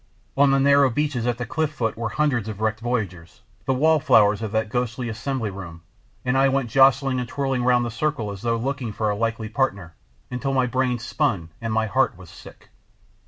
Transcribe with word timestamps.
On 0.35 0.49
the 0.49 0.59
narrow 0.59 0.89
beaches 0.89 1.27
at 1.27 1.37
the 1.37 1.45
cliff 1.45 1.71
foot 1.71 1.95
were 1.95 2.09
hundreds 2.09 2.49
of 2.49 2.59
wrecked 2.59 2.79
voyagers 2.79 3.41
the 3.65 3.73
wall 3.75 3.99
flowers 3.99 4.41
of 4.41 4.51
that 4.51 4.69
ghostly 4.69 5.09
assembly 5.09 5.51
room 5.51 5.83
and 6.25 6.35
I 6.35 6.49
went 6.49 6.71
jostling 6.71 7.19
and 7.19 7.29
twirling 7.29 7.63
round 7.63 7.85
the 7.85 7.91
circle 7.91 8.31
as 8.31 8.41
though 8.41 8.57
looking 8.57 8.91
for 8.93 9.11
a 9.11 9.15
likely 9.15 9.47
partner, 9.47 9.93
until 10.31 10.55
my 10.55 10.65
brain 10.65 10.97
spun 10.97 11.51
and 11.61 11.71
my 11.71 11.85
heart 11.85 12.17
was 12.17 12.31
sick. 12.31 12.69